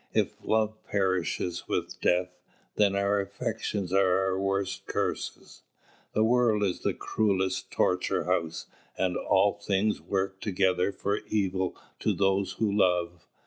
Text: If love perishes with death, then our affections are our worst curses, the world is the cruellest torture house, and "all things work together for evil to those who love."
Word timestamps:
If 0.15 0.33
love 0.43 0.83
perishes 0.87 1.67
with 1.67 2.01
death, 2.01 2.31
then 2.75 2.95
our 2.95 3.19
affections 3.21 3.93
are 3.93 4.23
our 4.31 4.39
worst 4.39 4.87
curses, 4.87 5.61
the 6.15 6.23
world 6.23 6.63
is 6.63 6.79
the 6.81 6.95
cruellest 6.95 7.69
torture 7.69 8.23
house, 8.23 8.65
and 8.97 9.15
"all 9.15 9.53
things 9.59 10.01
work 10.01 10.39
together 10.41 10.91
for 10.91 11.17
evil 11.27 11.77
to 11.99 12.13
those 12.15 12.53
who 12.53 12.75
love." 12.75 13.27